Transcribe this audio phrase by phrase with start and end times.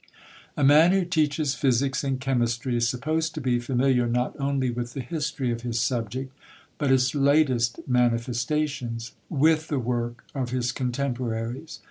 [0.57, 4.93] A man who teaches physics and chemistry is supposed to be familiar not only with
[4.93, 6.33] the history of his subject,
[6.79, 11.79] but its latest manifestations; with the work of his contemporaries.